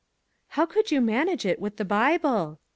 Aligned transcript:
"How 0.57 0.65
could 0.65 0.89
you 0.89 0.99
manage 0.99 1.45
it 1.45 1.59
with 1.59 1.77
the 1.77 1.85
Bible 1.85 2.57